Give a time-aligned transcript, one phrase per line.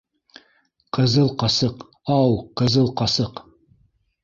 [0.97, 3.47] Ҡызыл ҡасыҡ, ау, кызыл ҡасыҡ